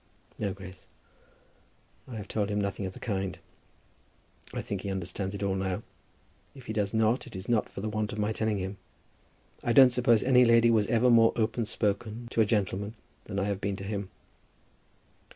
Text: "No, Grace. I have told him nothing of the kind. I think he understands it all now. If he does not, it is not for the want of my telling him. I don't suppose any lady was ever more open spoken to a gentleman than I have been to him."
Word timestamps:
"No, 0.39 0.51
Grace. 0.51 0.87
I 2.07 2.15
have 2.15 2.27
told 2.27 2.49
him 2.49 2.59
nothing 2.59 2.87
of 2.87 2.93
the 2.93 2.99
kind. 2.99 3.37
I 4.51 4.63
think 4.63 4.81
he 4.81 4.89
understands 4.89 5.35
it 5.35 5.43
all 5.43 5.53
now. 5.53 5.83
If 6.55 6.65
he 6.65 6.73
does 6.73 6.91
not, 6.91 7.27
it 7.27 7.35
is 7.35 7.47
not 7.47 7.69
for 7.69 7.81
the 7.81 7.87
want 7.87 8.11
of 8.11 8.17
my 8.17 8.31
telling 8.33 8.57
him. 8.57 8.77
I 9.63 9.73
don't 9.73 9.91
suppose 9.91 10.23
any 10.23 10.43
lady 10.43 10.71
was 10.71 10.87
ever 10.87 11.11
more 11.11 11.33
open 11.35 11.65
spoken 11.65 12.27
to 12.31 12.41
a 12.41 12.45
gentleman 12.45 12.95
than 13.25 13.37
I 13.37 13.43
have 13.43 13.61
been 13.61 13.75
to 13.75 13.83
him." 13.83 14.09